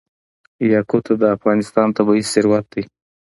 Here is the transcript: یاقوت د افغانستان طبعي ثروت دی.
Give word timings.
یاقوت 0.71 1.05
د 1.21 1.23
افغانستان 1.35 1.87
طبعي 1.97 2.23
ثروت 2.33 2.65
دی. 2.73 2.83